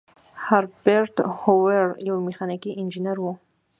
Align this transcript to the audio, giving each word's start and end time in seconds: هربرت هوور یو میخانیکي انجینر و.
هربرت 0.45 1.15
هوور 1.39 1.85
یو 2.07 2.17
میخانیکي 2.27 2.71
انجینر 2.81 3.17
و. 3.21 3.25